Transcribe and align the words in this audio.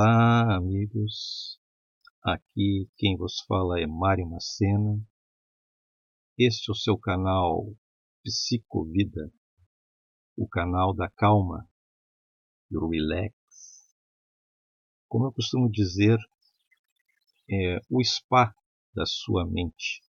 Olá, 0.00 0.54
amigos. 0.54 1.58
Aqui 2.22 2.88
quem 2.96 3.16
vos 3.16 3.40
fala 3.48 3.80
é 3.80 3.86
Mário 3.88 4.28
Macena. 4.28 5.04
Este 6.38 6.70
é 6.70 6.72
o 6.72 6.76
seu 6.76 6.96
canal 6.96 7.74
Psicovida, 8.22 9.28
o 10.36 10.46
canal 10.46 10.94
da 10.94 11.10
calma, 11.10 11.68
do 12.70 12.88
relax. 12.88 13.34
Como 15.08 15.26
eu 15.26 15.32
costumo 15.32 15.68
dizer, 15.68 16.16
é 17.50 17.80
o 17.90 18.00
spa 18.04 18.54
da 18.94 19.04
sua 19.04 19.44
mente. 19.50 20.00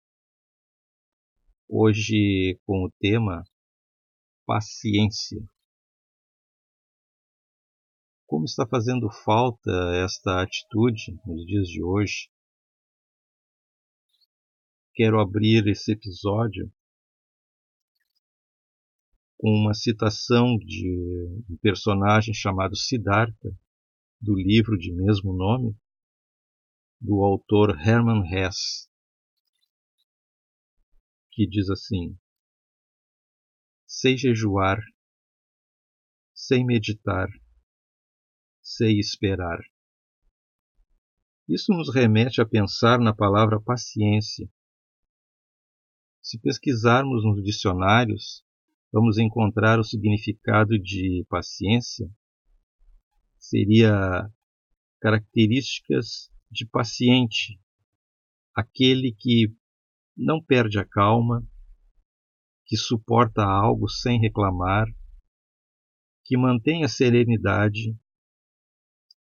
Hoje 1.67 2.59
com 2.63 2.85
o 2.85 2.91
tema 2.99 3.43
paciência. 4.45 5.41
Como 8.29 8.45
está 8.45 8.63
fazendo 8.63 9.09
falta 9.09 9.71
esta 10.05 10.43
atitude 10.43 11.19
nos 11.25 11.47
dias 11.47 11.67
de 11.67 11.81
hoje? 11.81 12.29
Quero 14.93 15.19
abrir 15.19 15.65
esse 15.67 15.93
episódio 15.93 16.71
com 19.35 19.49
uma 19.49 19.73
citação 19.73 20.57
de 20.57 21.43
um 21.49 21.57
personagem 21.59 22.31
chamado 22.31 22.75
Siddhartha, 22.75 23.49
do 24.21 24.35
livro 24.35 24.77
de 24.77 24.93
mesmo 24.93 25.33
nome, 25.33 25.75
do 27.01 27.23
autor 27.23 27.71
Hermann 27.79 28.21
Hesse, 28.31 28.87
que 31.31 31.47
diz 31.47 31.67
assim: 31.67 32.15
Sei 33.87 34.15
jejuar, 34.15 34.79
sei 36.31 36.63
meditar, 36.63 37.27
sei 38.69 38.99
esperar. 38.99 39.59
Isso 41.47 41.73
nos 41.73 41.91
remete 41.93 42.39
a 42.39 42.45
pensar 42.45 42.99
na 42.99 43.13
palavra 43.13 43.59
paciência. 43.59 44.47
Se 46.21 46.39
pesquisarmos 46.39 47.23
nos 47.23 47.43
dicionários, 47.43 48.45
vamos 48.91 49.17
encontrar 49.17 49.79
o 49.79 49.83
significado 49.83 50.77
de 50.77 51.25
paciência 51.27 52.07
seria 53.39 54.29
características 55.01 56.29
de 56.51 56.67
paciente, 56.67 57.59
aquele 58.53 59.15
que 59.17 59.51
não 60.15 60.43
perde 60.43 60.77
a 60.77 60.85
calma, 60.85 61.41
que 62.65 62.77
suporta 62.77 63.43
algo 63.43 63.87
sem 63.87 64.19
reclamar, 64.19 64.85
que 66.25 66.37
mantém 66.37 66.83
a 66.83 66.89
serenidade, 66.89 67.97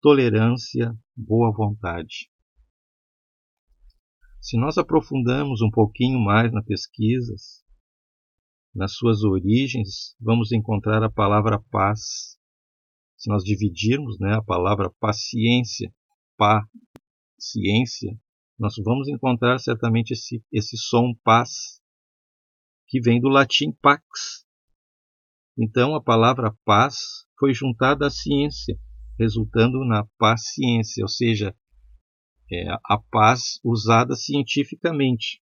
tolerância, 0.04 0.94
boa 1.16 1.50
vontade. 1.50 2.30
Se 4.38 4.54
nós 4.58 4.76
aprofundamos 4.76 5.62
um 5.62 5.70
pouquinho 5.70 6.20
mais 6.20 6.52
na 6.52 6.62
pesquisa, 6.62 7.34
nas 8.74 8.92
suas 8.96 9.24
origens, 9.24 10.14
vamos 10.20 10.52
encontrar 10.52 11.02
a 11.02 11.10
palavra 11.10 11.58
paz. 11.70 12.38
Se 13.16 13.30
nós 13.30 13.42
dividirmos 13.44 14.18
né, 14.20 14.34
a 14.34 14.42
palavra 14.42 14.92
paciência, 15.00 15.90
pá, 16.36 16.68
ciência, 17.38 18.14
nós 18.58 18.74
vamos 18.84 19.08
encontrar 19.08 19.58
certamente 19.58 20.10
esse, 20.10 20.44
esse 20.52 20.76
som 20.76 21.14
paz, 21.24 21.80
que 22.88 23.00
vem 23.00 23.18
do 23.18 23.30
latim 23.30 23.72
pax. 23.80 24.44
Então 25.56 25.94
a 25.94 26.02
palavra 26.02 26.54
paz 26.62 26.94
foi 27.38 27.54
juntada 27.54 28.06
à 28.06 28.10
ciência, 28.10 28.78
resultando 29.18 29.84
na 29.84 30.04
paciência, 30.18 31.02
ou 31.02 31.08
seja, 31.08 31.56
é, 32.50 32.70
a 32.70 32.98
paz 33.10 33.60
usada 33.64 34.14
cientificamente. 34.14 35.42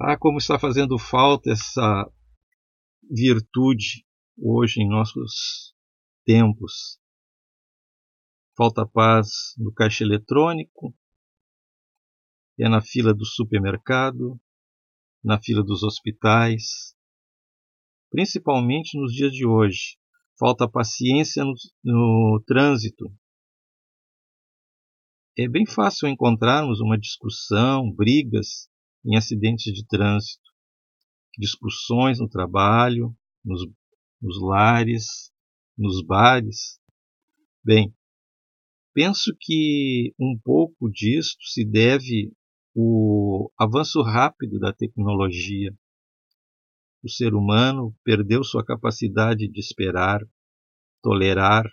Ah, 0.00 0.16
como 0.16 0.38
está 0.38 0.58
fazendo 0.58 0.98
falta 0.98 1.50
essa 1.50 2.10
virtude 3.10 4.06
hoje 4.36 4.80
em 4.80 4.88
nossos 4.88 5.74
tempos. 6.24 7.00
Falta 8.56 8.86
paz 8.86 9.54
no 9.56 9.72
caixa 9.72 10.04
eletrônico, 10.04 10.94
é 12.58 12.68
na 12.68 12.80
fila 12.80 13.14
do 13.14 13.24
supermercado, 13.24 14.38
na 15.22 15.40
fila 15.40 15.62
dos 15.62 15.82
hospitais, 15.82 16.94
principalmente 18.10 18.98
nos 18.98 19.12
dias 19.12 19.32
de 19.32 19.46
hoje, 19.46 19.97
falta 20.38 20.68
paciência 20.68 21.44
no, 21.44 21.54
no 21.84 22.42
trânsito. 22.46 23.04
É 25.36 25.48
bem 25.48 25.66
fácil 25.66 26.08
encontrarmos 26.08 26.80
uma 26.80 26.98
discussão, 26.98 27.92
brigas 27.92 28.68
em 29.04 29.16
acidentes 29.16 29.72
de 29.72 29.86
trânsito, 29.86 30.42
discussões 31.38 32.18
no 32.18 32.28
trabalho, 32.28 33.14
nos, 33.44 33.62
nos 34.20 34.40
lares, 34.40 35.32
nos 35.76 36.04
bares. 36.04 36.80
Bem, 37.64 37.94
penso 38.92 39.32
que 39.38 40.12
um 40.18 40.38
pouco 40.42 40.90
disto 40.90 41.44
se 41.44 41.64
deve 41.64 42.32
o 42.74 43.50
avanço 43.58 44.02
rápido 44.02 44.58
da 44.58 44.72
tecnologia 44.72 45.72
o 47.02 47.08
ser 47.08 47.34
humano 47.34 47.96
perdeu 48.04 48.42
sua 48.42 48.64
capacidade 48.64 49.48
de 49.48 49.60
esperar, 49.60 50.20
tolerar, 51.02 51.64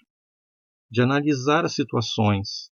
de 0.90 1.02
analisar 1.02 1.66
as 1.66 1.74
situações. 1.74 2.72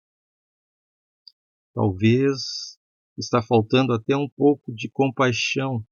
Talvez 1.75 2.79
está 3.19 3.43
faltando 3.43 3.93
até 3.93 4.17
um 4.17 4.29
pouco 4.29 4.73
de 4.73 4.91
compaixão 4.91 5.85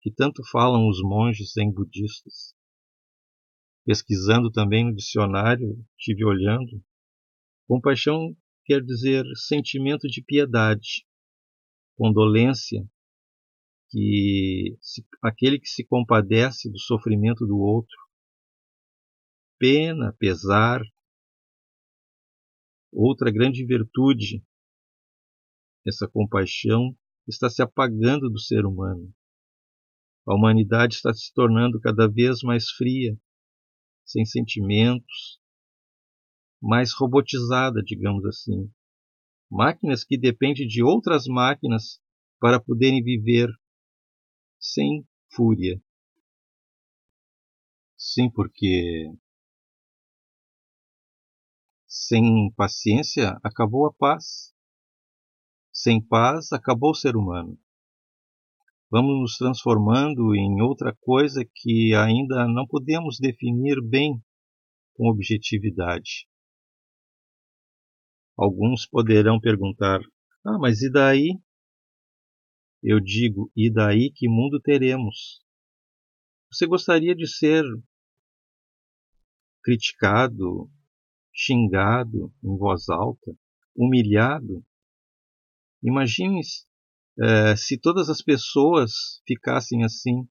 que 0.00 0.10
tanto 0.10 0.42
falam 0.50 0.88
os 0.88 1.00
monges 1.02 1.52
zen 1.52 1.72
budistas. 1.72 2.54
Pesquisando 3.84 4.50
também 4.50 4.84
no 4.84 4.94
dicionário, 4.94 5.84
tive 5.96 6.24
olhando, 6.24 6.82
compaixão 7.66 8.36
quer 8.64 8.80
dizer 8.82 9.24
sentimento 9.34 10.06
de 10.06 10.22
piedade, 10.22 11.04
condolência 11.96 12.88
que 13.92 14.78
se, 14.80 15.06
aquele 15.22 15.60
que 15.60 15.68
se 15.68 15.84
compadece 15.84 16.70
do 16.70 16.78
sofrimento 16.78 17.46
do 17.46 17.58
outro, 17.58 17.94
pena, 19.58 20.16
pesar, 20.18 20.80
outra 22.90 23.30
grande 23.30 23.66
virtude, 23.66 24.42
essa 25.86 26.08
compaixão 26.08 26.96
está 27.28 27.50
se 27.50 27.60
apagando 27.60 28.30
do 28.30 28.40
ser 28.40 28.64
humano. 28.64 29.12
A 30.26 30.34
humanidade 30.34 30.94
está 30.94 31.12
se 31.12 31.30
tornando 31.34 31.78
cada 31.78 32.08
vez 32.08 32.42
mais 32.42 32.70
fria, 32.70 33.14
sem 34.06 34.24
sentimentos, 34.24 35.38
mais 36.62 36.94
robotizada, 36.94 37.82
digamos 37.82 38.24
assim. 38.24 38.72
Máquinas 39.50 40.02
que 40.02 40.16
dependem 40.16 40.66
de 40.66 40.82
outras 40.82 41.26
máquinas 41.26 42.00
para 42.40 42.58
poderem 42.58 43.02
viver 43.02 43.50
sem 44.62 45.04
fúria. 45.34 45.82
Sim, 47.96 48.30
porque 48.30 49.12
sem 51.88 52.50
paciência 52.56 53.38
acabou 53.42 53.86
a 53.86 53.92
paz. 53.92 54.54
Sem 55.72 56.00
paz 56.00 56.52
acabou 56.52 56.90
o 56.90 56.94
ser 56.94 57.16
humano. 57.16 57.58
Vamos 58.88 59.20
nos 59.20 59.36
transformando 59.36 60.34
em 60.34 60.60
outra 60.62 60.94
coisa 61.00 61.44
que 61.44 61.94
ainda 61.94 62.46
não 62.46 62.66
podemos 62.66 63.18
definir 63.18 63.82
bem 63.82 64.22
com 64.94 65.08
objetividade. 65.08 66.28
Alguns 68.36 68.86
poderão 68.86 69.40
perguntar: 69.40 70.00
Ah, 70.46 70.58
mas 70.58 70.82
e 70.82 70.90
daí? 70.90 71.38
Eu 72.82 72.98
digo, 72.98 73.48
e 73.54 73.72
daí 73.72 74.10
que 74.10 74.28
mundo 74.28 74.60
teremos? 74.60 75.40
Você 76.50 76.66
gostaria 76.66 77.14
de 77.14 77.28
ser 77.28 77.62
criticado, 79.62 80.68
xingado 81.32 82.34
em 82.42 82.58
voz 82.58 82.88
alta, 82.88 83.32
humilhado? 83.76 84.66
Imagine 85.80 86.40
é, 87.20 87.54
se 87.54 87.78
todas 87.78 88.08
as 88.08 88.20
pessoas 88.20 89.22
ficassem 89.24 89.84
assim. 89.84 90.28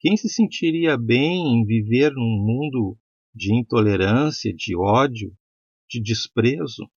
Quem 0.00 0.18
se 0.18 0.28
sentiria 0.28 0.98
bem 0.98 1.54
em 1.54 1.64
viver 1.64 2.12
num 2.12 2.44
mundo 2.44 2.98
de 3.34 3.54
intolerância, 3.54 4.52
de 4.54 4.76
ódio, 4.76 5.34
de 5.88 5.98
desprezo? 6.02 6.90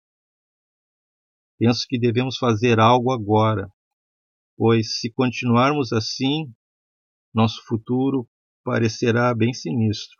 Penso 1.56 1.86
que 1.88 2.00
devemos 2.00 2.36
fazer 2.36 2.80
algo 2.80 3.12
agora 3.12 3.72
pois 4.60 4.98
se 5.00 5.10
continuarmos 5.10 5.90
assim, 5.90 6.52
nosso 7.32 7.64
futuro 7.64 8.28
parecerá 8.62 9.34
bem 9.34 9.54
sinistro, 9.54 10.18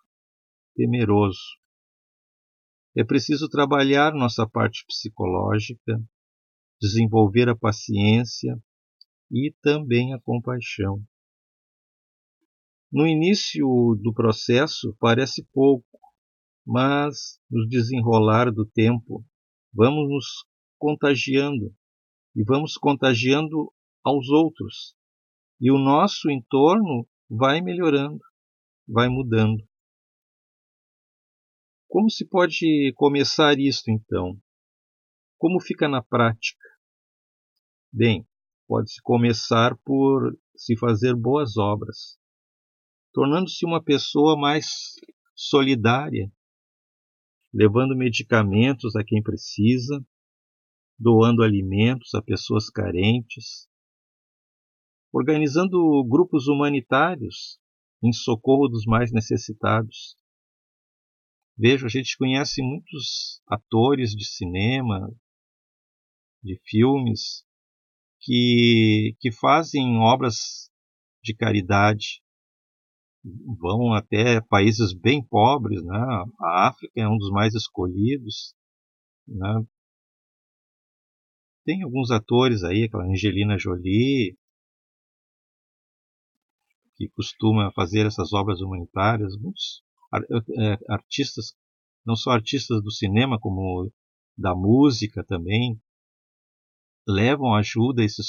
temeroso. 0.75 1.59
é 2.97 3.05
preciso 3.05 3.51
trabalhar 3.51 4.15
nossa 4.15 4.49
parte 4.49 4.83
psicológica, 4.87 6.03
desenvolver 6.81 7.51
a 7.51 7.55
paciência 7.55 8.59
e 9.31 9.55
também 9.61 10.15
a 10.15 10.19
compaixão. 10.19 11.05
No 12.91 13.07
início 13.07 13.67
do 14.03 14.11
processo 14.15 14.97
parece 14.99 15.47
pouco, 15.53 16.01
mas 16.67 17.39
no 17.51 17.69
desenrolar 17.69 18.51
do 18.51 18.65
tempo 18.65 19.23
vamos 19.71 20.09
nos 20.09 20.25
contagiando 20.79 21.77
e 22.35 22.43
vamos 22.43 22.79
contagiando 22.79 23.71
aos 24.05 24.29
outros. 24.29 24.97
E 25.61 25.71
o 25.71 25.79
nosso 25.79 26.31
entorno 26.31 27.09
vai 27.29 27.61
melhorando, 27.61 28.21
vai 28.89 29.09
mudando. 29.09 29.63
Como 31.89 32.09
se 32.09 32.27
pode 32.27 32.93
começar 32.97 33.59
isto 33.59 33.91
então? 33.91 34.41
Como 35.39 35.61
fica 35.61 35.89
na 35.89 36.03
prática? 36.03 36.65
Bem, 37.93 38.27
pode-se 38.67 39.03
começar 39.03 39.77
por 39.85 40.39
se 40.57 40.77
fazer 40.77 41.15
boas 41.17 41.57
obras 41.57 42.21
tornando-se 43.13 43.65
uma 43.67 43.83
pessoa 43.83 44.39
mais 44.39 44.95
solidária, 45.35 46.31
levando 47.53 47.97
medicamentos 47.97 48.95
a 48.95 49.05
quem 49.05 49.23
precisa, 49.23 50.05
doando 50.99 51.43
alimentos 51.43 52.15
a 52.15 52.23
pessoas 52.23 52.71
carentes, 52.71 53.69
organizando 55.13 56.05
grupos 56.09 56.47
humanitários 56.47 57.59
em 58.03 58.13
socorro 58.13 58.69
dos 58.69 58.85
mais 58.87 59.13
necessitados. 59.13 60.17
Vejo, 61.57 61.87
a 61.87 61.91
gente 61.91 62.17
conhece 62.17 62.63
muitos 62.63 63.43
atores 63.47 64.13
de 64.13 64.25
cinema, 64.25 65.13
de 66.43 66.59
filmes, 66.65 67.45
que, 68.21 69.15
que 69.21 69.31
fazem 69.33 69.99
obras 69.99 70.71
de 71.23 71.35
caridade, 71.35 72.23
vão 73.59 73.93
até 73.93 74.41
países 74.41 74.95
bem 74.95 75.23
pobres, 75.23 75.83
né? 75.85 75.99
A 76.41 76.69
África 76.69 77.01
é 77.01 77.07
um 77.07 77.19
dos 77.19 77.31
mais 77.31 77.55
escolhidos, 77.55 78.55
né? 79.29 79.63
Tem 81.65 81.83
alguns 81.83 82.11
atores 82.11 82.65
aí, 82.65 82.85
aquela 82.85 83.05
Angelina 83.05 83.59
Jolie, 83.59 84.37
que 87.01 87.09
costuma 87.09 87.73
fazer 87.73 88.05
essas 88.05 88.35
obras 88.35 88.61
humanitárias, 88.61 89.35
muitos 89.39 89.83
é, 90.59 90.77
artistas, 90.87 91.55
não 92.05 92.15
só 92.15 92.33
artistas 92.33 92.83
do 92.83 92.91
cinema, 92.91 93.41
como 93.41 93.91
da 94.37 94.55
música 94.55 95.25
também, 95.25 95.81
levam 97.09 97.55
ajuda 97.55 98.03
a 98.03 98.05
esses 98.05 98.27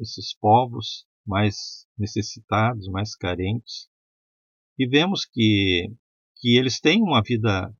esses 0.00 0.36
povos 0.38 1.04
mais 1.26 1.84
necessitados, 1.98 2.86
mais 2.86 3.16
carentes. 3.16 3.88
E 4.78 4.86
vemos 4.86 5.24
que, 5.24 5.92
que 6.36 6.56
eles 6.56 6.78
têm 6.78 7.02
uma 7.02 7.22
vida 7.22 7.74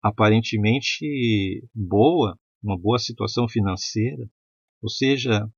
aparentemente 0.00 1.66
boa, 1.74 2.38
uma 2.62 2.78
boa 2.78 2.98
situação 3.00 3.48
financeira, 3.48 4.30
ou 4.80 4.88
seja, 4.88 5.52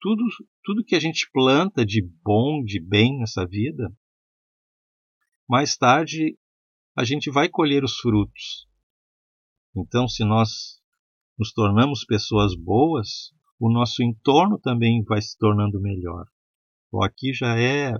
tudo, 0.00 0.24
tudo 0.64 0.84
que 0.84 0.96
a 0.96 1.00
gente 1.00 1.30
planta 1.32 1.84
de 1.84 2.02
bom, 2.22 2.62
de 2.64 2.80
bem 2.80 3.18
nessa 3.18 3.46
vida, 3.46 3.92
mais 5.48 5.76
tarde 5.76 6.38
a 6.96 7.04
gente 7.04 7.30
vai 7.30 7.48
colher 7.48 7.84
os 7.84 7.98
frutos. 7.98 8.68
Então, 9.76 10.08
se 10.08 10.24
nós 10.24 10.80
nos 11.38 11.52
tornamos 11.52 12.04
pessoas 12.04 12.54
boas, 12.54 13.32
o 13.58 13.70
nosso 13.70 14.02
entorno 14.02 14.58
também 14.58 15.02
vai 15.04 15.20
se 15.20 15.36
tornando 15.38 15.80
melhor. 15.80 16.26
Bom, 16.90 17.02
aqui 17.04 17.32
já 17.32 17.58
é 17.58 17.94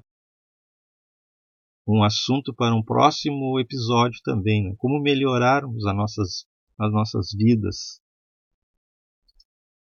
um 1.86 2.02
assunto 2.02 2.54
para 2.54 2.74
um 2.74 2.82
próximo 2.82 3.58
episódio 3.58 4.20
também, 4.22 4.64
né? 4.64 4.74
como 4.78 5.00
melhorarmos 5.00 5.84
as 5.86 5.96
nossas, 5.96 6.46
as 6.78 6.92
nossas 6.92 7.32
vidas. 7.32 8.00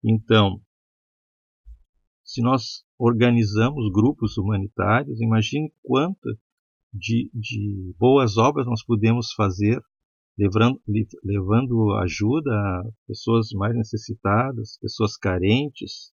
Então, 0.04 0.60
se 2.32 2.40
nós 2.40 2.82
organizamos 2.98 3.92
grupos 3.92 4.38
humanitários, 4.38 5.20
imagine 5.20 5.70
quanto 5.82 6.30
de, 6.90 7.30
de 7.34 7.94
boas 7.98 8.38
obras 8.38 8.64
nós 8.66 8.82
podemos 8.82 9.34
fazer, 9.34 9.78
levando, 10.38 10.80
levando 11.22 11.92
ajuda 11.98 12.50
a 12.50 12.84
pessoas 13.06 13.50
mais 13.52 13.76
necessitadas, 13.76 14.78
pessoas 14.80 15.14
carentes. 15.18 16.10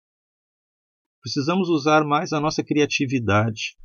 Precisamos 1.21 1.67
usar 1.67 2.05
mais 2.05 2.31
a 2.31 2.39
nossa 2.39 2.63
criatividade 2.63 3.75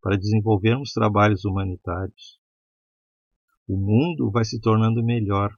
para 0.00 0.16
desenvolvermos 0.16 0.92
trabalhos 0.92 1.44
humanitários. 1.44 2.40
O 3.68 3.76
mundo 3.76 4.30
vai 4.30 4.46
se 4.46 4.58
tornando 4.60 5.04
melhor. 5.04 5.54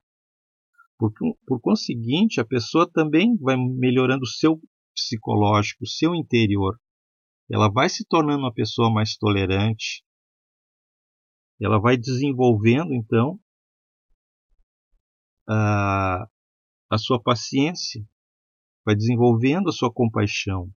Por, 0.99 1.13
por 1.47 1.61
conseguinte, 1.61 2.41
a 2.41 2.45
pessoa 2.45 2.91
também 2.91 3.37
vai 3.37 3.57
melhorando 3.57 4.25
o 4.25 4.27
seu 4.27 4.61
psicológico, 5.05 5.87
seu 5.87 6.15
interior. 6.15 6.79
Ela 7.51 7.71
vai 7.71 7.89
se 7.89 8.05
tornando 8.07 8.41
uma 8.41 8.53
pessoa 8.53 8.93
mais 8.93 9.17
tolerante. 9.17 10.05
Ela 11.61 11.81
vai 11.81 11.97
desenvolvendo, 11.97 12.93
então, 12.93 13.39
a, 15.49 16.29
a 16.91 16.99
sua 16.99 17.21
paciência, 17.21 18.05
vai 18.85 18.95
desenvolvendo 18.95 19.69
a 19.69 19.73
sua 19.73 19.93
compaixão, 19.93 20.71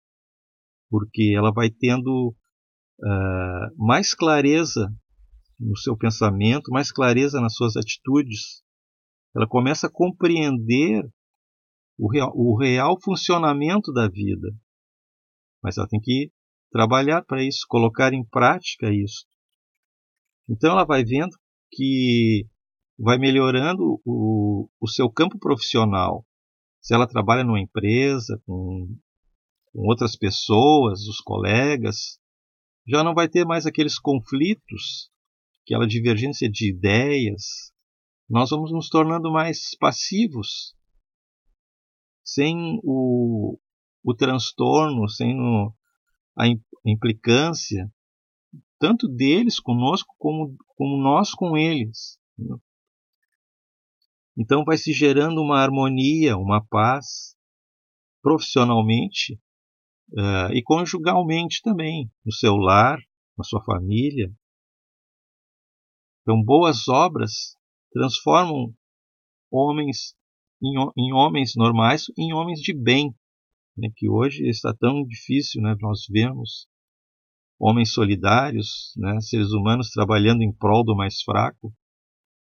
porque 0.89 1.33
ela 1.35 1.51
vai 1.51 1.69
tendo 1.69 2.35
uh, 2.99 3.85
mais 3.85 4.13
clareza 4.13 4.93
no 5.59 5.77
seu 5.77 5.95
pensamento, 5.95 6.71
mais 6.71 6.91
clareza 6.91 7.39
nas 7.39 7.55
suas 7.55 7.77
atitudes. 7.77 8.63
Ela 9.35 9.47
começa 9.47 9.87
a 9.87 9.91
compreender 9.91 11.03
o 12.01 12.11
real, 12.11 12.31
o 12.33 12.57
real 12.57 12.99
funcionamento 12.99 13.93
da 13.93 14.07
vida. 14.09 14.49
Mas 15.61 15.77
ela 15.77 15.87
tem 15.87 15.99
que 16.01 16.31
trabalhar 16.71 17.23
para 17.23 17.43
isso, 17.43 17.63
colocar 17.69 18.11
em 18.11 18.25
prática 18.25 18.91
isso. 18.91 19.27
Então 20.49 20.71
ela 20.71 20.83
vai 20.83 21.03
vendo 21.05 21.37
que 21.71 22.47
vai 22.97 23.19
melhorando 23.19 24.01
o, 24.03 24.67
o 24.79 24.87
seu 24.87 25.11
campo 25.11 25.37
profissional. 25.37 26.25
Se 26.81 26.95
ela 26.95 27.07
trabalha 27.07 27.43
numa 27.43 27.61
empresa, 27.61 28.41
com, 28.47 28.87
com 29.71 29.81
outras 29.87 30.15
pessoas, 30.15 31.01
os 31.01 31.19
colegas, 31.19 32.19
já 32.87 33.03
não 33.03 33.13
vai 33.13 33.29
ter 33.29 33.45
mais 33.45 33.67
aqueles 33.67 33.99
conflitos, 33.99 35.11
aquela 35.63 35.85
divergência 35.85 36.49
de 36.49 36.71
ideias. 36.71 37.71
Nós 38.27 38.49
vamos 38.49 38.71
nos 38.71 38.89
tornando 38.89 39.31
mais 39.31 39.77
passivos, 39.77 40.75
sem 42.23 42.79
o, 42.83 43.57
o 44.03 44.13
transtorno, 44.15 45.07
sem 45.09 45.39
o, 45.39 45.73
a 46.37 46.45
implicância, 46.85 47.91
tanto 48.79 49.07
deles 49.07 49.59
conosco 49.59 50.13
como, 50.17 50.55
como 50.75 51.01
nós 51.01 51.31
com 51.33 51.55
eles. 51.55 52.19
Então 54.37 54.63
vai 54.63 54.77
se 54.77 54.91
gerando 54.93 55.41
uma 55.41 55.59
harmonia, 55.59 56.37
uma 56.37 56.65
paz. 56.65 57.35
Profissionalmente, 58.23 59.33
uh, 60.13 60.53
e 60.53 60.61
conjugalmente 60.61 61.59
também, 61.63 62.07
no 62.23 62.31
seu 62.31 62.55
lar, 62.55 62.99
na 63.35 63.43
sua 63.43 63.63
família. 63.63 64.31
Então, 66.21 66.39
boas 66.43 66.87
obras 66.87 67.57
transformam 67.91 68.75
homens 69.49 70.15
em, 70.61 70.75
em 70.97 71.13
homens 71.13 71.55
normais 71.55 72.05
em 72.17 72.33
homens 72.33 72.59
de 72.59 72.73
bem, 72.73 73.13
né, 73.77 73.89
que 73.95 74.09
hoje 74.09 74.47
está 74.47 74.73
tão 74.73 75.05
difícil 75.05 75.61
né, 75.61 75.75
nós 75.79 76.05
vemos 76.09 76.67
homens 77.59 77.93
solidários, 77.93 78.93
né, 78.97 79.19
seres 79.21 79.51
humanos 79.51 79.91
trabalhando 79.91 80.41
em 80.41 80.51
prol 80.51 80.83
do 80.83 80.95
mais 80.95 81.21
fraco. 81.21 81.71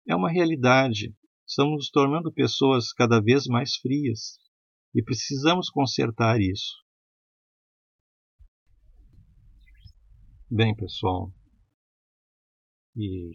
É 0.08 0.16
uma 0.16 0.30
realidade. 0.30 1.14
Estamos 1.46 1.74
nos 1.74 1.90
tornando 1.90 2.32
pessoas 2.32 2.92
cada 2.92 3.20
vez 3.20 3.46
mais 3.46 3.76
frias 3.76 4.38
e 4.94 5.02
precisamos 5.02 5.68
consertar 5.68 6.40
isso. 6.40 6.74
Bem, 10.50 10.74
pessoal. 10.74 11.32
E 12.96 13.32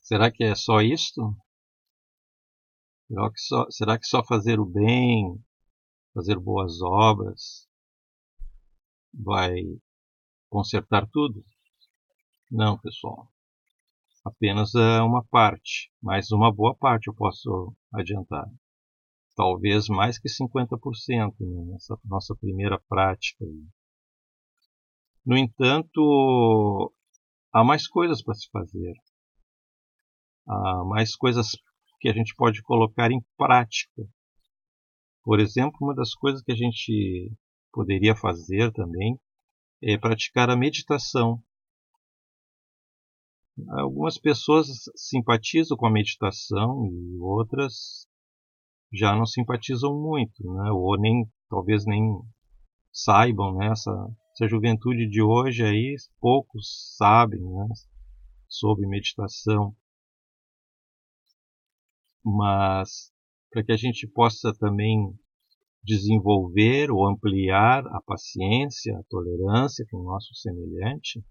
será 0.00 0.30
que 0.30 0.44
é 0.44 0.54
só 0.54 0.80
isto? 0.80 1.36
Será 3.14 3.30
que 3.30 3.40
só, 3.40 3.66
será 3.70 3.98
que 3.98 4.06
só 4.06 4.24
fazer 4.24 4.58
o 4.58 4.66
bem, 4.66 5.40
fazer 6.12 6.36
boas 6.36 6.82
obras, 6.82 7.68
vai 9.12 9.54
consertar 10.50 11.08
tudo? 11.12 11.44
Não, 12.50 12.76
pessoal. 12.76 13.28
apenas 14.24 14.74
é 14.74 15.00
uma 15.00 15.22
parte, 15.24 15.92
mas 16.02 16.32
uma 16.32 16.52
boa 16.52 16.74
parte 16.74 17.06
eu 17.06 17.14
posso 17.14 17.72
adiantar. 17.92 18.50
Talvez 19.36 19.88
mais 19.88 20.18
que 20.18 20.28
50% 20.28 21.36
né, 21.38 21.72
nessa 21.72 21.96
nossa 22.04 22.34
primeira 22.34 22.80
prática. 22.88 23.44
No 25.24 25.36
entanto, 25.36 26.92
há 27.52 27.62
mais 27.62 27.86
coisas 27.86 28.20
para 28.22 28.34
se 28.34 28.48
fazer. 28.50 28.94
Há 30.48 30.84
mais 30.84 31.14
coisas 31.14 31.52
que 32.00 32.08
a 32.08 32.12
gente 32.12 32.34
pode 32.34 32.62
colocar 32.62 33.10
em 33.10 33.20
prática. 33.36 34.02
Por 35.22 35.40
exemplo, 35.40 35.78
uma 35.80 35.94
das 35.94 36.14
coisas 36.14 36.42
que 36.42 36.52
a 36.52 36.56
gente 36.56 37.32
poderia 37.72 38.14
fazer 38.14 38.72
também 38.72 39.18
é 39.82 39.98
praticar 39.98 40.50
a 40.50 40.56
meditação. 40.56 41.42
Algumas 43.68 44.18
pessoas 44.18 44.66
simpatizam 44.96 45.76
com 45.76 45.86
a 45.86 45.92
meditação 45.92 46.86
e 46.86 47.18
outras 47.18 48.06
já 48.92 49.14
não 49.14 49.26
simpatizam 49.26 49.94
muito, 50.00 50.42
né? 50.54 50.70
ou 50.70 50.98
nem 50.98 51.24
talvez 51.48 51.84
nem 51.84 52.02
saibam 52.92 53.56
né? 53.56 53.70
essa, 53.70 53.92
juventude 54.48 55.08
de 55.08 55.22
hoje 55.22 55.64
aí 55.64 55.96
poucos 56.20 56.94
sabem 56.96 57.40
né? 57.40 57.66
sobre 58.48 58.86
meditação, 58.86 59.74
mas 62.24 63.12
para 63.50 63.62
que 63.62 63.72
a 63.72 63.76
gente 63.76 64.08
possa 64.08 64.52
também 64.58 65.16
desenvolver 65.82 66.90
ou 66.90 67.06
ampliar 67.06 67.86
a 67.88 68.00
paciência, 68.00 68.96
a 68.98 69.04
tolerância 69.04 69.86
com 69.90 69.98
o 69.98 70.04
nosso 70.04 70.34
semelhante, 70.34 71.22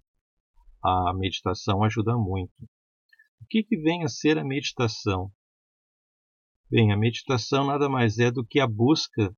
a 0.83 1.13
meditação 1.15 1.83
ajuda 1.83 2.15
muito. 2.15 2.53
O 3.41 3.45
que, 3.49 3.63
que 3.63 3.77
vem 3.77 4.03
a 4.03 4.07
ser 4.07 4.37
a 4.37 4.43
meditação? 4.43 5.31
Bem, 6.69 6.93
a 6.93 6.97
meditação 6.97 7.65
nada 7.65 7.89
mais 7.89 8.19
é 8.19 8.31
do 8.31 8.45
que 8.45 8.59
a 8.59 8.67
busca 8.67 9.35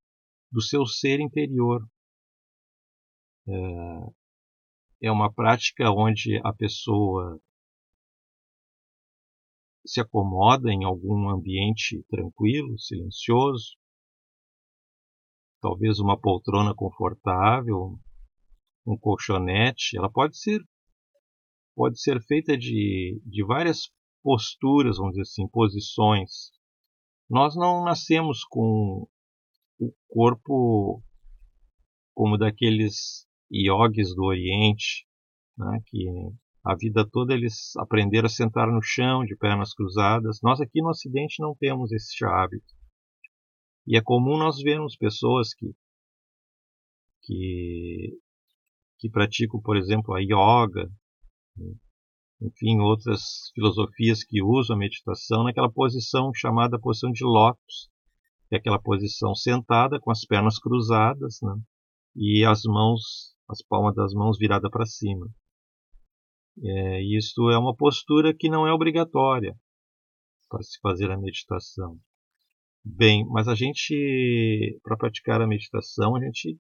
do 0.52 0.62
seu 0.62 0.86
ser 0.86 1.20
interior. 1.20 1.82
É, 3.48 5.08
é 5.08 5.12
uma 5.12 5.32
prática 5.34 5.92
onde 5.92 6.40
a 6.44 6.54
pessoa 6.54 7.40
se 9.86 10.02
acomoda 10.02 10.72
em 10.72 10.84
algum 10.84 11.30
ambiente 11.30 12.04
tranquilo, 12.10 12.78
silencioso, 12.80 13.78
talvez 15.62 16.00
uma 16.00 16.20
poltrona 16.20 16.74
confortável, 16.76 17.98
um 18.86 18.98
colchonete. 18.98 19.98
Ela 19.98 20.12
pode 20.12 20.38
ser 20.38 20.62
pode 21.76 22.00
ser 22.00 22.22
feita 22.24 22.58
de, 22.58 23.22
de 23.26 23.46
várias 23.46 23.92
posturas, 24.24 24.98
vamos 24.98 25.12
dizer 25.12 25.24
assim, 25.24 25.48
posições. 25.50 26.52
Nós 27.30 27.56
não 27.56 27.84
nascemos 27.84 28.44
com 28.46 29.08
o 29.80 29.94
corpo 30.08 31.04
como 32.14 32.38
daqueles 32.38 33.28
iogues 33.52 34.16
do 34.16 34.24
Oriente, 34.24 35.06
né, 35.58 35.82
que 35.86 36.08
a 36.66 36.76
vida 36.76 37.08
toda 37.08 37.34
eles 37.34 37.76
aprenderam 37.78 38.26
a 38.26 38.30
sentar 38.30 38.68
no 38.72 38.82
chão, 38.82 39.24
de 39.24 39.36
pernas 39.36 39.72
cruzadas. 39.74 40.40
Nós 40.42 40.60
aqui 40.60 40.82
no 40.82 40.90
Ocidente 40.90 41.40
não 41.40 41.56
temos 41.56 41.92
esse 41.92 42.26
hábito. 42.26 42.74
E 43.86 43.96
é 43.96 44.02
comum 44.02 44.36
nós 44.36 44.60
vermos 44.60 44.98
pessoas 44.98 45.54
que, 45.54 45.76
que, 47.22 48.18
que 48.98 49.10
praticam, 49.12 49.62
por 49.62 49.78
exemplo, 49.78 50.16
a 50.16 50.20
yoga, 50.20 50.90
enfim, 52.42 52.80
outras 52.80 53.52
filosofias 53.54 54.24
que 54.24 54.42
usam 54.42 54.76
a 54.76 54.80
meditação 54.80 55.44
naquela 55.44 55.72
posição 55.72 56.32
chamada 56.34 56.80
posição 56.80 57.12
de 57.12 57.24
lótus, 57.24 57.92
que 58.50 58.56
é 58.56 58.58
aquela 58.58 58.82
posição 58.82 59.36
sentada 59.36 60.00
com 60.00 60.10
as 60.10 60.26
pernas 60.26 60.58
cruzadas 60.58 61.38
né, 61.44 61.54
e 62.16 62.44
as 62.44 62.64
mãos, 62.64 63.36
as 63.48 63.62
palmas 63.62 63.94
das 63.94 64.14
mãos 64.16 64.40
viradas 64.40 64.72
para 64.72 64.86
cima. 64.88 65.30
É, 66.64 67.02
isto 67.04 67.50
é 67.50 67.58
uma 67.58 67.76
postura 67.76 68.34
que 68.34 68.50
não 68.50 68.66
é 68.68 68.72
obrigatória 68.72 69.56
para 70.50 70.62
se 70.64 70.80
fazer 70.82 71.12
a 71.12 71.18
meditação. 71.18 72.00
Bem, 72.84 73.26
mas 73.28 73.48
a 73.48 73.56
gente, 73.56 74.80
para 74.84 74.96
praticar 74.96 75.42
a 75.42 75.48
meditação, 75.48 76.16
a 76.16 76.24
gente 76.24 76.58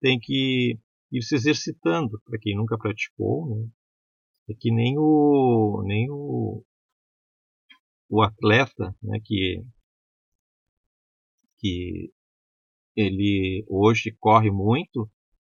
tem 0.00 0.18
que 0.20 0.78
ir 1.12 1.22
se 1.22 1.36
exercitando. 1.36 2.20
Para 2.24 2.38
quem 2.40 2.56
nunca 2.56 2.76
praticou, 2.76 3.48
né? 3.48 3.68
é 4.50 4.54
que 4.58 4.72
nem 4.72 4.98
o 4.98 5.82
nem 5.86 6.10
o, 6.10 6.64
o 8.08 8.22
atleta 8.22 8.94
né, 9.02 9.20
que 9.24 9.62
que 11.58 12.12
ele 12.96 13.64
hoje 13.68 14.10
corre 14.18 14.50
muito 14.50 15.08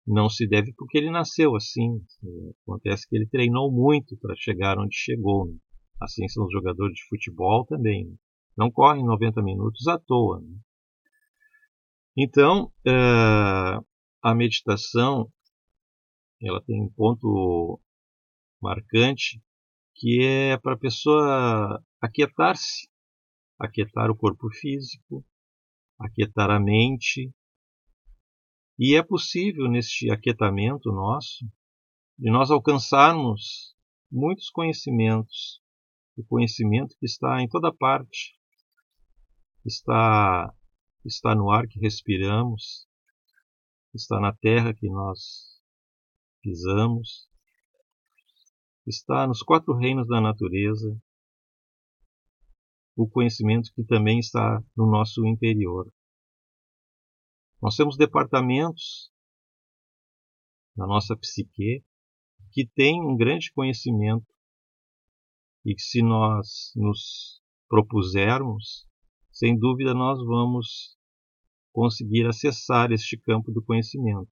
não 0.06 0.28
se 0.28 0.46
deve 0.46 0.72
porque 0.76 0.98
ele 0.98 1.10
nasceu 1.10 1.56
assim 1.56 2.00
acontece 2.62 3.08
que 3.08 3.16
ele 3.16 3.26
treinou 3.26 3.72
muito 3.72 4.16
para 4.18 4.34
chegar 4.36 4.78
onde 4.78 4.96
chegou 4.96 5.46
né? 5.46 5.56
assim 6.00 6.28
são 6.28 6.44
os 6.44 6.52
jogadores 6.52 6.94
de 6.94 7.06
futebol 7.08 7.64
também 7.66 8.06
né? 8.06 8.14
não 8.56 8.70
correm 8.70 9.04
90 9.04 9.42
minutos 9.42 9.86
à 9.88 9.98
toa 9.98 10.40
né? 10.40 10.56
então 12.16 12.72
uh, 12.86 13.84
a 14.22 14.34
meditação 14.34 15.30
ela 16.42 16.62
tem 16.62 16.82
um 16.82 16.90
ponto 16.90 17.80
marcante, 18.60 19.40
que 19.94 20.22
é 20.22 20.56
para 20.58 20.74
a 20.74 20.78
pessoa 20.78 21.82
aquietar-se, 22.00 22.88
aquietar 23.58 24.10
o 24.10 24.16
corpo 24.16 24.48
físico, 24.50 25.24
aquietar 25.98 26.50
a 26.50 26.60
mente. 26.60 27.32
E 28.78 28.94
é 28.94 29.02
possível, 29.02 29.68
neste 29.68 30.10
aquietamento 30.10 30.92
nosso, 30.92 31.46
de 32.18 32.30
nós 32.30 32.50
alcançarmos 32.50 33.74
muitos 34.10 34.50
conhecimentos, 34.50 35.62
o 36.16 36.24
conhecimento 36.24 36.94
que 36.98 37.06
está 37.06 37.40
em 37.40 37.48
toda 37.48 37.72
parte, 37.72 38.38
está, 39.64 40.52
está 41.04 41.34
no 41.34 41.50
ar 41.50 41.66
que 41.66 41.80
respiramos, 41.80 42.86
está 43.94 44.20
na 44.20 44.34
terra 44.34 44.74
que 44.74 44.88
nós 44.90 45.60
pisamos, 46.42 47.28
está 48.86 49.26
nos 49.26 49.42
quatro 49.42 49.74
reinos 49.74 50.06
da 50.06 50.20
natureza, 50.20 50.96
o 52.94 53.08
conhecimento 53.08 53.70
que 53.74 53.84
também 53.84 54.18
está 54.18 54.62
no 54.76 54.86
nosso 54.86 55.26
interior. 55.26 55.90
Nós 57.66 57.74
temos 57.74 57.96
departamentos 57.96 59.10
na 60.76 60.86
nossa 60.86 61.16
psique 61.16 61.84
que 62.52 62.64
têm 62.64 63.04
um 63.04 63.16
grande 63.16 63.50
conhecimento 63.52 64.24
e 65.64 65.74
que 65.74 65.82
se 65.82 66.00
nós 66.00 66.70
nos 66.76 67.42
propusermos, 67.68 68.86
sem 69.32 69.58
dúvida 69.58 69.94
nós 69.94 70.24
vamos 70.24 70.96
conseguir 71.72 72.24
acessar 72.28 72.92
este 72.92 73.18
campo 73.18 73.50
do 73.50 73.60
conhecimento. 73.64 74.30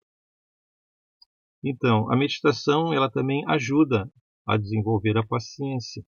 Então, 1.64 2.08
a 2.12 2.16
meditação 2.16 2.94
ela 2.94 3.10
também 3.10 3.42
ajuda 3.48 4.08
a 4.46 4.56
desenvolver 4.56 5.18
a 5.18 5.26
paciência, 5.26 6.06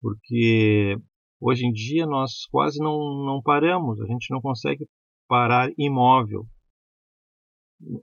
porque 0.00 0.96
hoje 1.40 1.66
em 1.66 1.72
dia 1.72 2.06
nós 2.06 2.46
quase 2.46 2.78
não, 2.78 3.24
não 3.26 3.42
paramos, 3.42 4.00
a 4.00 4.06
gente 4.06 4.30
não 4.30 4.40
consegue 4.40 4.88
parar 5.34 5.68
imóvel. 5.76 6.46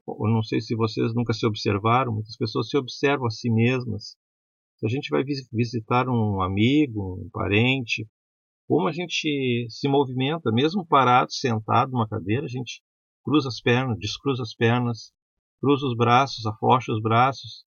Eu 0.05 0.27
não 0.27 0.43
sei 0.43 0.59
se 0.59 0.75
vocês 0.75 1.15
nunca 1.15 1.31
se 1.31 1.45
observaram, 1.45 2.13
muitas 2.13 2.35
pessoas 2.35 2.67
se 2.67 2.77
observam 2.77 3.25
a 3.25 3.29
si 3.29 3.49
mesmas. 3.49 4.17
Se 4.75 4.85
a 4.85 4.89
gente 4.89 5.09
vai 5.09 5.23
visitar 5.23 6.09
um 6.09 6.41
amigo, 6.41 7.23
um 7.25 7.29
parente, 7.31 8.05
como 8.67 8.85
a 8.85 8.91
gente 8.91 9.65
se 9.69 9.87
movimenta, 9.87 10.51
mesmo 10.51 10.85
parado, 10.85 11.31
sentado 11.31 11.93
numa 11.93 12.05
cadeira, 12.05 12.43
a 12.43 12.49
gente 12.49 12.83
cruza 13.23 13.47
as 13.47 13.61
pernas, 13.61 13.97
descruza 13.97 14.43
as 14.43 14.53
pernas, 14.53 15.13
cruza 15.61 15.87
os 15.87 15.95
braços, 15.95 16.45
aflocha 16.45 16.91
os 16.91 17.01
braços, 17.01 17.63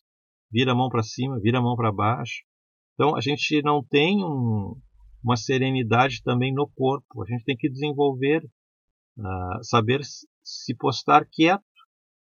vira 0.52 0.72
a 0.72 0.74
mão 0.74 0.90
para 0.90 1.02
cima, 1.02 1.40
vira 1.40 1.58
a 1.58 1.62
mão 1.62 1.74
para 1.74 1.90
baixo. 1.90 2.44
Então 2.92 3.16
a 3.16 3.20
gente 3.22 3.62
não 3.62 3.82
tem 3.82 4.22
um, 4.22 4.78
uma 5.22 5.36
serenidade 5.38 6.22
também 6.22 6.52
no 6.52 6.68
corpo. 6.68 7.22
A 7.22 7.26
gente 7.26 7.44
tem 7.44 7.56
que 7.56 7.70
desenvolver, 7.70 8.46
saber 9.62 10.00
se 10.42 10.74
postar 10.76 11.26
quieto, 11.30 11.62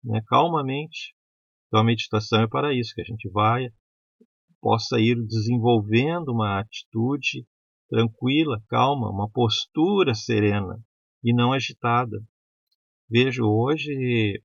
né, 0.03 0.21
calmamente. 0.27 1.15
Então 1.67 1.81
a 1.81 1.83
meditação 1.83 2.41
é 2.41 2.47
para 2.47 2.73
isso, 2.73 2.93
que 2.95 3.01
a 3.01 3.05
gente 3.05 3.29
vai, 3.29 3.67
possa 4.61 4.99
ir 4.99 5.15
desenvolvendo 5.27 6.29
uma 6.29 6.59
atitude 6.59 7.45
tranquila, 7.89 8.61
calma, 8.69 9.09
uma 9.09 9.29
postura 9.29 10.13
serena 10.13 10.79
e 11.23 11.33
não 11.33 11.53
agitada. 11.53 12.17
Vejo 13.09 13.43
hoje 13.45 14.41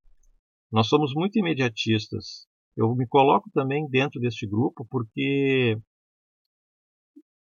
nós 0.72 0.88
somos 0.88 1.14
muito 1.14 1.38
imediatistas 1.38 2.46
eu 2.76 2.94
me 2.94 3.06
coloco 3.06 3.50
também 3.52 3.88
dentro 3.88 4.20
deste 4.20 4.46
grupo 4.46 4.84
porque 4.90 5.78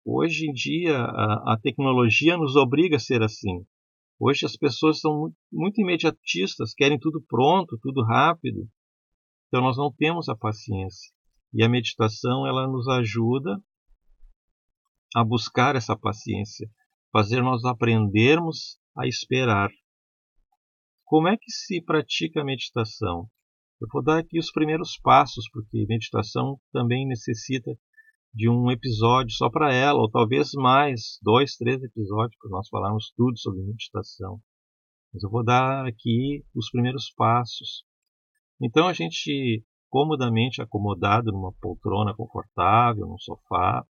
hoje 0.05 0.49
em 0.49 0.53
dia 0.53 0.97
a, 0.97 1.53
a, 1.53 1.59
tecnologia 1.61 2.35
nos 2.35 2.55
obriga 2.57 2.97
a 2.97 2.99
ser 2.99 3.21
assim. 3.21 3.65
Hoje 4.25 4.45
as 4.45 4.55
pessoas 4.55 5.01
são 5.01 5.33
muito, 5.51 5.81
imediatistas, 5.81 6.73
querem 6.73 6.97
tudo 6.97 7.21
pronto, 7.27 7.77
tudo 7.81 8.01
rápido. 8.05 8.69
Então 9.47 9.61
nós 9.61 9.75
não 9.75 9.91
temos 9.91 10.29
a 10.29 10.35
paciência. 10.35 11.13
E 11.53 11.61
a 11.61 11.67
meditação 11.67 12.47
ela 12.47 12.65
nos 12.65 12.87
ajuda 12.87 13.61
a 15.13 15.25
buscar 15.25 15.75
essa 15.75 15.97
paciência, 15.97 16.71
fazer 17.11 17.41
nós 17.41 17.65
aprendermos 17.65 18.79
a 18.97 19.05
esperar. 19.05 19.69
Como 21.03 21.27
é 21.27 21.35
que 21.35 21.51
se 21.51 21.81
pratica 21.81 22.39
a 22.39 22.45
meditação? 22.45 23.29
Eu 23.81 23.89
vou 23.91 24.01
dar 24.01 24.19
aqui 24.19 24.39
os 24.39 24.53
primeiros 24.53 24.97
passos, 25.03 25.49
porque 25.51 25.85
meditação 25.85 26.57
também 26.71 27.05
necessita 27.05 27.77
de 28.33 28.49
um 28.49 28.71
episódio 28.71 29.31
só 29.31 29.49
para 29.49 29.71
ela, 29.71 29.99
ou 29.99 30.09
talvez 30.09 30.51
mais, 30.53 31.19
dois, 31.21 31.55
três 31.55 31.83
episódios, 31.83 32.35
para 32.39 32.49
nós 32.49 32.67
falarmos 32.67 33.13
tudo 33.15 33.37
sobre 33.37 33.61
meditação. 33.61 34.41
Mas 35.13 35.21
eu 35.23 35.29
vou 35.29 35.43
dar 35.43 35.85
aqui 35.85 36.43
os 36.55 36.69
primeiros 36.71 37.11
passos. 37.15 37.85
Então 38.59 38.87
a 38.87 38.93
gente, 38.93 39.63
comodamente 39.87 40.61
acomodado 40.61 41.31
numa 41.31 41.53
poltrona 41.61 42.15
confortável, 42.15 43.05
num 43.05 43.19
sofá, 43.19 43.85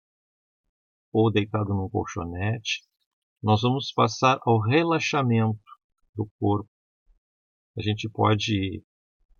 ou 1.12 1.30
deitado 1.30 1.75
num 1.75 1.90
colchonete, 1.90 2.82
nós 3.42 3.61
vamos 3.62 3.92
passar 3.92 4.38
ao 4.42 4.61
relaxamento 4.61 5.59
do 6.14 6.28
corpo. 6.38 6.70
A 7.76 7.82
gente 7.82 8.09
pode 8.09 8.82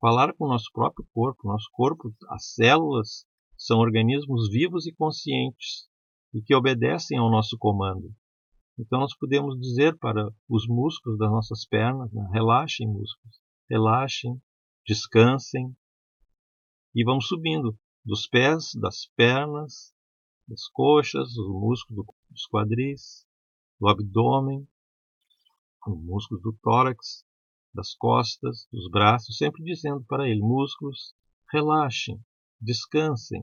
falar 0.01 0.35
com 0.35 0.45
o 0.45 0.49
nosso 0.49 0.71
próprio 0.73 1.07
corpo. 1.13 1.49
Nosso 1.49 1.69
corpo, 1.73 2.13
as 2.31 2.55
células, 2.55 3.27
são 3.61 3.79
organismos 3.79 4.49
vivos 4.49 4.87
e 4.87 4.93
conscientes 4.95 5.87
e 6.33 6.41
que 6.41 6.55
obedecem 6.55 7.19
ao 7.19 7.31
nosso 7.31 7.59
comando. 7.59 8.11
Então 8.79 9.01
nós 9.01 9.15
podemos 9.15 9.61
dizer 9.61 9.99
para 9.99 10.33
os 10.49 10.67
músculos 10.67 11.19
das 11.19 11.31
nossas 11.31 11.67
pernas, 11.67 12.11
né, 12.11 12.27
relaxem 12.33 12.89
músculos, 12.89 13.39
relaxem, 13.69 14.41
descansem 14.87 15.77
e 16.95 17.05
vamos 17.05 17.27
subindo 17.27 17.79
dos 18.03 18.27
pés, 18.27 18.71
das 18.81 19.07
pernas, 19.15 19.95
das 20.49 20.67
coxas, 20.69 21.37
os 21.37 21.49
músculos 21.49 22.07
dos 22.31 22.47
quadris, 22.47 23.27
do 23.79 23.89
abdômen, 23.89 24.67
os 25.87 26.03
músculos 26.03 26.43
do 26.43 26.57
tórax, 26.63 27.27
das 27.75 27.95
costas, 27.95 28.67
dos 28.73 28.91
braços, 28.91 29.37
sempre 29.37 29.63
dizendo 29.63 30.03
para 30.07 30.27
ele: 30.27 30.41
músculos, 30.41 31.15
relaxem, 31.53 32.19
descansem. 32.61 33.43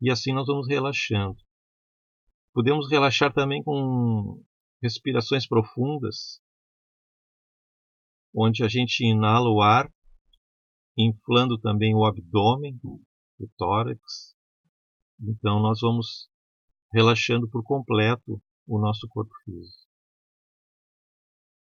E 0.00 0.10
assim 0.10 0.32
nós 0.32 0.46
vamos 0.46 0.68
relaxando. 0.68 1.36
Podemos 2.52 2.88
relaxar 2.90 3.32
também 3.32 3.62
com 3.62 4.44
respirações 4.82 5.46
profundas, 5.46 6.40
onde 8.34 8.62
a 8.62 8.68
gente 8.68 9.04
inala 9.04 9.48
o 9.48 9.60
ar, 9.60 9.92
inflando 10.96 11.58
também 11.58 11.94
o 11.94 12.04
abdômen, 12.04 12.78
o 12.84 13.48
tórax. 13.56 14.36
Então 15.20 15.60
nós 15.60 15.80
vamos 15.80 16.28
relaxando 16.92 17.48
por 17.48 17.64
completo 17.64 18.40
o 18.66 18.78
nosso 18.78 19.08
corpo 19.08 19.32
físico. 19.44 19.83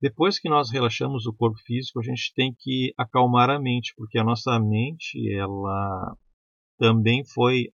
Depois 0.03 0.41
que 0.41 0.49
nós 0.49 0.69
relaxamos 0.69 1.27
o 1.27 1.33
corpo 1.33 1.57
físico, 1.65 2.01
a 2.01 2.03
gente 2.03 2.33
tem 2.35 2.53
que 2.59 2.93
acalmar 2.99 3.49
a 3.49 3.61
mente, 3.61 3.95
porque 3.97 4.19
a 4.19 4.25
nossa 4.25 4.59
mente, 4.59 5.33
ela 5.33 6.17
também 6.77 7.25
foi 7.25 7.69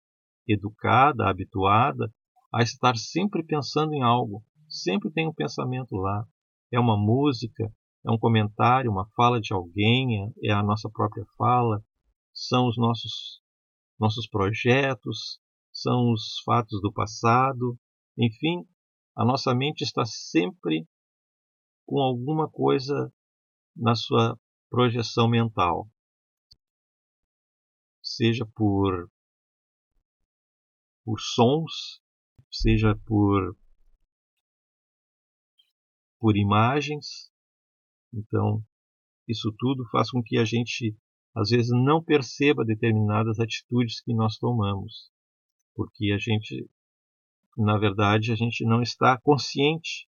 educada, 0.48 1.30
habituada 1.30 2.12
a 2.52 2.64
estar 2.64 2.98
sempre 2.98 3.44
pensando 3.44 3.94
em 3.94 4.02
algo. 4.02 4.44
Sempre 4.68 5.12
tem 5.12 5.28
um 5.28 5.34
pensamento 5.34 5.96
lá. 5.98 6.26
É 6.74 6.80
uma 6.80 6.98
música, 6.98 7.72
é 8.04 8.10
um 8.10 8.18
comentário, 8.18 8.90
uma 8.90 9.08
fala 9.16 9.40
de 9.40 9.54
alguém, 9.54 10.34
é 10.44 10.52
a 10.52 10.64
nossa 10.64 10.90
própria 10.90 11.26
fala, 11.38 11.80
são 12.34 12.68
os 12.68 12.76
nossos 12.76 13.40
nossos 14.00 14.28
projetos, 14.28 15.40
são 15.72 16.12
os 16.12 16.42
fatos 16.44 16.82
do 16.82 16.92
passado, 16.92 17.78
enfim, 18.18 18.66
a 19.16 19.24
nossa 19.24 19.54
mente 19.54 19.84
está 19.84 20.04
sempre 20.06 20.88
com 21.86 22.00
alguma 22.00 22.50
coisa 22.50 23.14
na 23.76 23.96
sua 23.96 24.40
projeção 24.70 25.30
mental. 25.30 25.88
Seja 28.02 28.46
por, 28.56 29.10
por 31.04 31.20
sons, 31.20 32.02
seja 32.52 32.96
por, 33.06 33.58
por 36.20 36.38
imagens. 36.38 37.32
Então, 38.14 38.64
isso 39.28 39.54
tudo 39.58 39.88
faz 39.90 40.10
com 40.10 40.22
que 40.24 40.38
a 40.38 40.46
gente, 40.46 40.96
às 41.36 41.50
vezes, 41.50 41.72
não 41.72 42.04
perceba 42.04 42.64
determinadas 42.64 43.40
atitudes 43.40 44.02
que 44.02 44.14
nós 44.14 44.38
tomamos, 44.38 45.12
porque 45.76 46.12
a 46.14 46.18
gente, 46.18 46.70
na 47.58 47.78
verdade, 47.78 48.32
a 48.32 48.36
gente 48.36 48.64
não 48.66 48.82
está 48.82 49.20
consciente 49.20 50.08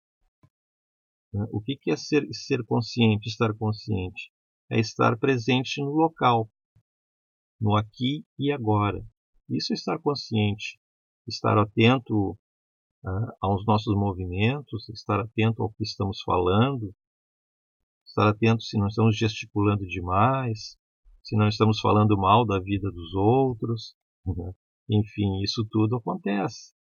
né? 1.33 1.45
O 1.51 1.61
que 1.61 1.79
é 1.87 1.95
ser, 1.95 2.27
ser 2.31 2.63
consciente, 2.65 3.29
estar 3.29 3.53
consciente? 3.55 4.31
É 4.69 4.79
estar 4.79 5.17
presente 5.17 5.81
no 5.81 5.91
local, 5.91 6.49
no 7.59 7.75
aqui 7.75 8.25
e 8.37 8.51
agora. 8.51 9.03
Isso 9.49 9.73
é 9.73 9.75
estar 9.75 9.99
consciente, 9.99 10.79
estar 11.27 11.57
atento 11.57 12.31
uh, 13.03 13.31
aos 13.41 13.65
nossos 13.65 13.95
movimentos, 13.95 14.87
estar 14.89 15.19
atento 15.19 15.63
ao 15.63 15.71
que 15.71 15.83
estamos 15.83 16.21
falando, 16.21 16.93
estar 18.05 18.29
atento 18.29 18.61
se 18.61 18.77
não 18.77 18.87
estamos 18.87 19.17
gesticulando 19.17 19.85
demais, 19.85 20.77
se 21.23 21.35
não 21.35 21.47
estamos 21.47 21.79
falando 21.79 22.17
mal 22.17 22.45
da 22.45 22.59
vida 22.59 22.91
dos 22.91 23.13
outros. 23.13 23.95
Né? 24.25 24.53
Enfim, 24.91 25.41
isso 25.41 25.65
tudo 25.71 25.95
acontece. 25.95 26.73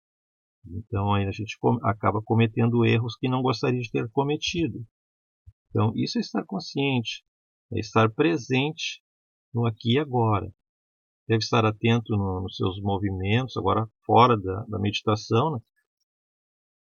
Então 0.65 1.13
aí 1.13 1.25
a 1.25 1.31
gente 1.31 1.57
acaba 1.83 2.21
cometendo 2.21 2.85
erros 2.85 3.15
que 3.17 3.29
não 3.29 3.41
gostaria 3.41 3.79
de 3.79 3.91
ter 3.91 4.09
cometido. 4.11 4.85
Então 5.69 5.91
isso 5.95 6.17
é 6.17 6.21
estar 6.21 6.43
consciente, 6.45 7.23
é 7.71 7.79
estar 7.79 8.11
presente 8.11 9.01
no 9.53 9.65
aqui 9.65 9.93
e 9.93 9.99
agora. 9.99 10.51
Deve 11.27 11.43
estar 11.43 11.63
atento 11.63 12.15
no, 12.15 12.41
nos 12.41 12.55
seus 12.55 12.81
movimentos, 12.81 13.55
agora 13.55 13.87
fora 14.05 14.35
da, 14.35 14.63
da 14.67 14.79
meditação. 14.79 15.51
Né? 15.53 15.59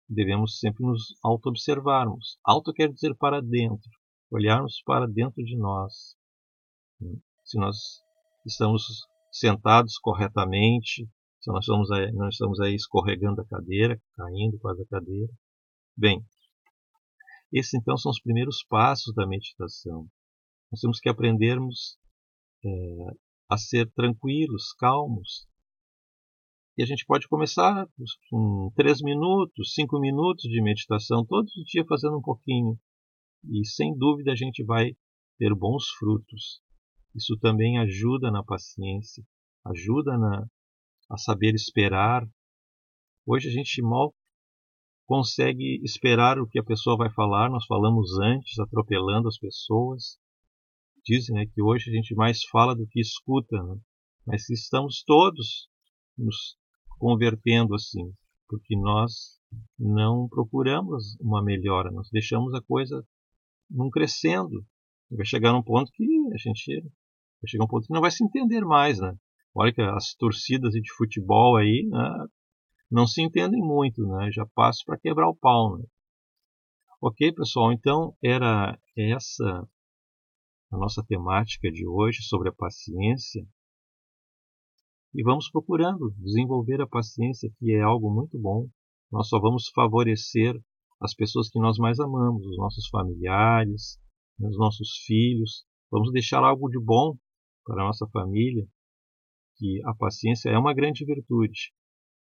Devemos 0.08 0.58
sempre 0.58 0.84
nos 0.84 1.14
auto-observarmos. 1.22 2.38
Auto 2.44 2.72
quer 2.72 2.92
dizer 2.92 3.14
para 3.16 3.40
dentro, 3.40 3.88
olharmos 4.30 4.82
para 4.84 5.06
dentro 5.06 5.42
de 5.44 5.56
nós. 5.56 6.16
Se 7.44 7.58
nós 7.58 7.76
estamos 8.44 9.06
sentados 9.30 9.96
corretamente, 9.98 11.08
se 11.42 11.50
nós 11.50 11.64
estamos 11.64 11.90
aí, 11.90 12.12
nós 12.12 12.34
estamos 12.34 12.60
aí 12.60 12.74
escorregando 12.76 13.40
a 13.40 13.44
cadeira, 13.44 14.00
caindo 14.14 14.58
quase 14.60 14.82
a 14.82 14.86
cadeira. 14.86 15.32
Bem, 15.96 16.24
esses 17.52 17.74
então 17.74 17.96
são 17.96 18.10
os 18.10 18.20
primeiros 18.20 18.64
passos 18.68 19.12
da 19.12 19.26
meditação. 19.26 20.06
Nós 20.70 20.80
temos 20.80 21.00
que 21.00 21.08
aprendermos 21.08 21.98
é, 22.64 22.68
a 23.50 23.58
ser 23.58 23.90
tranquilos, 23.92 24.72
calmos. 24.78 25.48
E 26.78 26.82
a 26.84 26.86
gente 26.86 27.04
pode 27.04 27.26
começar 27.26 27.88
com 28.30 28.72
três 28.76 29.02
minutos, 29.02 29.74
cinco 29.74 29.98
minutos 29.98 30.44
de 30.44 30.62
meditação, 30.62 31.26
todos 31.26 31.52
os 31.56 31.64
dias 31.64 31.86
fazendo 31.88 32.18
um 32.18 32.22
pouquinho. 32.22 32.78
E 33.50 33.66
sem 33.66 33.98
dúvida 33.98 34.30
a 34.30 34.36
gente 34.36 34.64
vai 34.64 34.96
ter 35.38 35.52
bons 35.56 35.88
frutos. 35.98 36.62
Isso 37.16 37.36
também 37.40 37.78
ajuda 37.78 38.30
na 38.30 38.44
paciência, 38.44 39.24
ajuda 39.66 40.16
na, 40.16 40.46
a 41.12 41.18
saber 41.18 41.54
esperar. 41.54 42.26
Hoje 43.26 43.48
a 43.48 43.52
gente 43.52 43.82
mal 43.82 44.14
consegue 45.04 45.78
esperar 45.84 46.38
o 46.38 46.48
que 46.48 46.58
a 46.58 46.64
pessoa 46.64 46.96
vai 46.96 47.12
falar, 47.12 47.50
nós 47.50 47.66
falamos 47.66 48.18
antes, 48.18 48.58
atropelando 48.58 49.28
as 49.28 49.38
pessoas. 49.38 50.18
Dizem 51.04 51.34
né, 51.36 51.46
que 51.52 51.60
hoje 51.60 51.90
a 51.90 51.92
gente 51.92 52.14
mais 52.14 52.42
fala 52.44 52.74
do 52.74 52.86
que 52.86 52.98
escuta, 52.98 53.62
né? 53.62 53.76
mas 54.26 54.48
estamos 54.48 55.02
todos 55.04 55.68
nos 56.16 56.56
convertendo 56.98 57.74
assim, 57.74 58.10
porque 58.48 58.74
nós 58.76 59.38
não 59.78 60.28
procuramos 60.28 61.14
uma 61.20 61.42
melhora, 61.44 61.90
nós 61.90 62.08
deixamos 62.10 62.54
a 62.54 62.62
coisa 62.62 63.06
não 63.68 63.90
crescendo. 63.90 64.64
Vai 65.10 65.26
chegar 65.26 65.54
um 65.54 65.62
ponto 65.62 65.92
que 65.92 66.04
a 66.32 66.38
gente 66.38 66.80
vai 66.80 67.48
chegar 67.48 67.64
um 67.64 67.68
ponto 67.68 67.86
que 67.86 67.92
não 67.92 68.00
vai 68.00 68.10
se 68.10 68.24
entender 68.24 68.64
mais, 68.64 68.98
né? 68.98 69.14
Olha 69.54 69.72
que 69.72 69.82
as 69.82 70.14
torcidas 70.14 70.72
de 70.72 70.92
futebol 70.94 71.56
aí 71.56 71.86
né, 71.88 72.26
não 72.90 73.06
se 73.06 73.22
entendem 73.22 73.60
muito, 73.60 74.06
né? 74.06 74.30
Já 74.32 74.46
passo 74.54 74.82
para 74.86 74.98
quebrar 74.98 75.28
o 75.28 75.36
pau, 75.36 75.78
né? 75.78 75.84
Ok, 77.00 77.32
pessoal, 77.32 77.72
então 77.72 78.16
era 78.22 78.78
essa 78.96 79.68
a 80.70 80.78
nossa 80.78 81.04
temática 81.06 81.70
de 81.70 81.86
hoje 81.86 82.22
sobre 82.22 82.48
a 82.48 82.52
paciência. 82.52 83.46
e 85.14 85.22
vamos 85.22 85.50
procurando 85.50 86.14
desenvolver 86.16 86.80
a 86.80 86.86
paciência, 86.86 87.52
que 87.58 87.72
é 87.72 87.82
algo 87.82 88.10
muito 88.10 88.38
bom. 88.38 88.66
Nós 89.10 89.28
só 89.28 89.38
vamos 89.38 89.68
favorecer 89.74 90.58
as 90.98 91.14
pessoas 91.14 91.50
que 91.50 91.58
nós 91.58 91.76
mais 91.76 92.00
amamos, 92.00 92.46
os 92.46 92.56
nossos 92.56 92.88
familiares, 92.88 93.98
os 94.40 94.56
nossos 94.56 94.96
filhos. 95.04 95.66
Vamos 95.90 96.10
deixar 96.12 96.42
algo 96.42 96.70
de 96.70 96.80
bom 96.80 97.18
para 97.64 97.82
a 97.82 97.86
nossa 97.86 98.06
família, 98.08 98.66
que 99.56 99.80
a 99.84 99.94
paciência 99.94 100.50
é 100.50 100.58
uma 100.58 100.74
grande 100.74 101.04
virtude. 101.04 101.72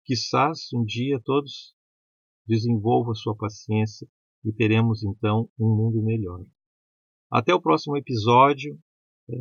Quizás 0.05 0.67
um 0.73 0.83
dia 0.83 1.19
todos 1.23 1.73
desenvolvam 2.45 3.13
sua 3.15 3.35
paciência 3.35 4.07
e 4.43 4.51
teremos 4.51 5.03
então 5.03 5.49
um 5.57 5.75
mundo 5.75 6.03
melhor. 6.03 6.45
Até 7.31 7.53
o 7.53 7.61
próximo 7.61 7.97
episódio. 7.97 8.77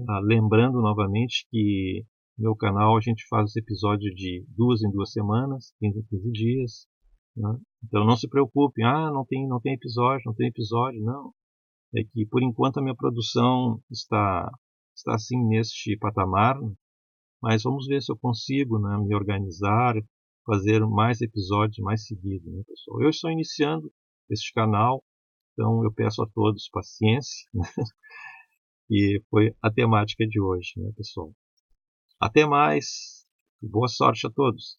Ah, 0.09 0.21
lembrando 0.23 0.81
novamente 0.81 1.47
que 1.51 2.05
no 2.39 2.45
meu 2.45 2.57
canal 2.57 2.97
a 2.97 3.01
gente 3.01 3.27
faz 3.29 3.51
esse 3.51 3.61
episódio 3.61 4.15
de 4.15 4.47
duas 4.49 4.81
em 4.83 4.91
duas 4.91 5.11
semanas, 5.11 5.75
15 5.81 5.99
em 5.99 6.03
15 6.05 6.31
dias. 6.31 6.87
Né? 7.37 7.59
Então 7.85 8.05
não 8.05 8.17
se 8.17 8.29
preocupem, 8.29 8.85
ah, 8.85 9.11
não 9.11 9.25
tem, 9.27 9.47
não 9.49 9.61
tem 9.61 9.75
episódio, 9.75 10.23
não 10.27 10.35
tem 10.35 10.49
episódio, 10.49 11.03
não. 11.03 11.33
É 11.95 12.03
que 12.05 12.25
por 12.27 12.43
enquanto 12.43 12.79
a 12.79 12.83
minha 12.83 12.95
produção 12.95 13.83
está, 13.91 14.51
está 14.97 15.15
assim 15.15 15.37
neste 15.49 15.97
patamar, 15.99 16.57
mas 17.43 17.65
vamos 17.65 17.87
ver 17.87 18.01
se 18.01 18.13
eu 18.13 18.17
consigo 18.17 18.79
né, 18.79 18.97
me 18.99 19.15
organizar, 19.15 19.95
fazer 20.47 20.81
mais 20.87 21.21
episódios 21.21 21.79
mais 21.79 22.07
seguidos, 22.07 22.53
né, 22.53 22.63
pessoal? 22.67 23.03
Eu 23.03 23.11
estou 23.11 23.31
iniciando 23.31 23.93
este 24.31 24.53
canal, 24.53 25.03
então 25.53 25.85
eu 25.85 25.93
peço 25.93 26.23
a 26.23 26.29
todos 26.33 26.69
paciência. 26.71 27.49
Né? 27.53 27.65
E 28.95 29.23
foi 29.31 29.57
a 29.63 29.71
temática 29.71 30.27
de 30.27 30.39
hoje, 30.39 30.73
né, 30.77 30.93
pessoal? 30.95 31.33
Até 32.21 32.45
mais. 32.45 33.27
Boa 33.63 33.89
sorte 33.89 34.27
a 34.27 34.31
todos. 34.31 34.79